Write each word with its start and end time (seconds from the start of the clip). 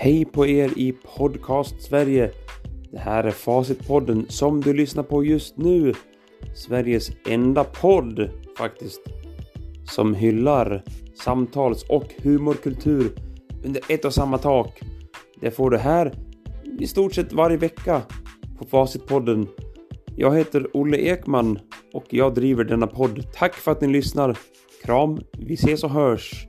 Hej 0.00 0.24
på 0.24 0.46
er 0.46 0.70
i 0.76 0.92
Podcast 1.16 1.82
Sverige. 1.82 2.30
Det 2.90 2.98
här 2.98 3.24
är 3.24 3.30
Facitpodden 3.30 4.26
som 4.28 4.60
du 4.60 4.72
lyssnar 4.72 5.02
på 5.02 5.24
just 5.24 5.56
nu. 5.56 5.94
Sveriges 6.54 7.10
enda 7.28 7.64
podd 7.64 8.30
faktiskt. 8.58 9.00
Som 9.84 10.14
hyllar 10.14 10.82
samtals 11.24 11.82
och 11.82 12.14
humorkultur 12.22 13.10
under 13.64 13.82
ett 13.88 14.04
och 14.04 14.14
samma 14.14 14.38
tak. 14.38 14.80
Det 15.40 15.50
får 15.50 15.70
du 15.70 15.78
här 15.78 16.12
i 16.80 16.86
stort 16.86 17.14
sett 17.14 17.32
varje 17.32 17.56
vecka 17.56 18.02
på 18.58 18.64
Facitpodden. 18.64 19.48
Jag 20.16 20.36
heter 20.36 20.66
Olle 20.76 20.96
Ekman 20.96 21.58
och 21.92 22.06
jag 22.10 22.34
driver 22.34 22.64
denna 22.64 22.86
podd. 22.86 23.32
Tack 23.34 23.54
för 23.54 23.72
att 23.72 23.80
ni 23.80 23.88
lyssnar. 23.88 24.38
Kram, 24.84 25.18
vi 25.38 25.54
ses 25.54 25.84
och 25.84 25.90
hörs. 25.90 26.48